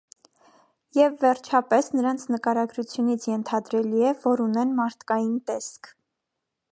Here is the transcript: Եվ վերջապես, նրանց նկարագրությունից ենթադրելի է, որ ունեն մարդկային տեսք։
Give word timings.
Եվ 0.99 1.17
վերջապես, 1.25 1.89
նրանց 1.97 2.25
նկարագրությունից 2.35 3.29
ենթադրելի 3.33 4.03
է, 4.13 4.17
որ 4.27 4.45
ունեն 4.49 4.73
մարդկային 4.83 5.37
տեսք։ 5.51 5.93